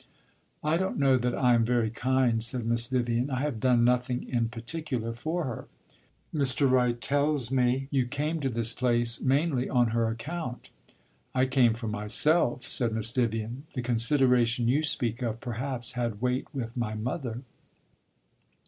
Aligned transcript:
"I 0.63 0.77
don't 0.77 0.97
know 0.97 1.15
that 1.15 1.35
I 1.35 1.53
am 1.53 1.63
very 1.63 1.91
kind," 1.91 2.43
said 2.43 2.65
Miss 2.65 2.87
Vivian. 2.87 3.29
"I 3.29 3.41
have 3.41 3.59
done 3.59 3.83
nothing 3.83 4.27
in 4.27 4.49
particular 4.49 5.13
for 5.13 5.43
her." 5.43 5.67
"Mr. 6.33 6.67
Wright 6.67 6.99
tells 6.99 7.51
me 7.51 7.87
you 7.91 8.07
came 8.07 8.39
to 8.39 8.49
this 8.49 8.73
place 8.73 9.21
mainly 9.21 9.69
on 9.69 9.89
her 9.89 10.07
account." 10.07 10.71
"I 11.35 11.45
came 11.45 11.75
for 11.75 11.87
myself," 11.87 12.63
said 12.63 12.93
Miss 12.93 13.11
Vivian. 13.11 13.65
"The 13.75 13.83
consideration 13.83 14.67
you 14.67 14.81
speak 14.81 15.21
of 15.21 15.39
perhaps 15.39 15.91
had 15.91 16.19
weight 16.19 16.47
with 16.51 16.75
my 16.75 16.95
mother." 16.95 17.43